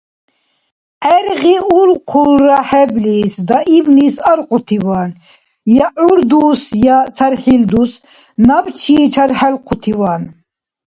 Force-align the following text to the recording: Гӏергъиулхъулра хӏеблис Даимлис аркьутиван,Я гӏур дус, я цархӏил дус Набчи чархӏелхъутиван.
Гӏергъиулхъулра 1.03 2.59
хӏеблис 2.67 3.33
Даимлис 3.47 4.15
аркьутиван,Я 4.31 5.87
гӏур 5.93 6.19
дус, 6.29 6.59
я 6.97 6.97
цархӏил 7.15 7.63
дус 7.71 7.91
Набчи 8.47 8.95
чархӏелхъутиван. 9.13 10.21